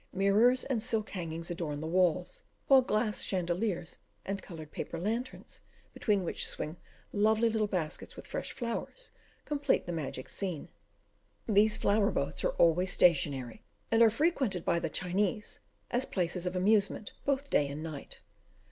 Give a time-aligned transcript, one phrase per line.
[0.11, 5.61] Mirrors and silk hangings adorn the walls, while glass chandeliers and coloured paper lanterns,
[5.93, 6.77] between which swing
[7.13, 9.11] lovely little baskets with fresh flowers,
[9.45, 10.69] complete the magic scene.
[11.47, 13.61] These flower boats are always stationary,
[13.91, 15.59] and are frequented by the Chinese
[15.91, 18.21] as places of amusement, both by day and night.